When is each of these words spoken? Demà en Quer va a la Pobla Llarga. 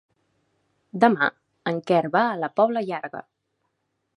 Demà 1.03 1.27
en 1.73 1.79
Quer 1.91 2.01
va 2.17 2.25
a 2.31 2.41
la 2.45 2.51
Pobla 2.61 2.85
Llarga. 2.89 3.23